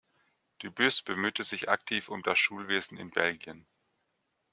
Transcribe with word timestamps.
Du 0.57 0.71
Bus 0.71 1.03
bemühte 1.03 1.43
sich 1.43 1.69
aktiv 1.69 2.09
um 2.09 2.23
das 2.23 2.39
Schulwesen 2.39 2.97
in 2.97 3.11
Belgien. 3.11 3.67